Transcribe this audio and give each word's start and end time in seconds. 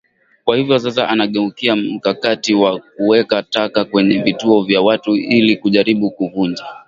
Kwa 0.45 0.57
hivyo 0.57 0.79
sasa 0.79 1.09
anageukia 1.09 1.75
mkakati 1.75 2.53
wa 2.53 2.79
kuweka 2.79 3.43
taka 3.43 3.85
kwenye 3.85 4.17
vituo 4.21 4.63
vya 4.63 4.81
watu 4.81 5.15
ili 5.15 5.57
kujaribu 5.57 6.11
kuvunja 6.11 6.65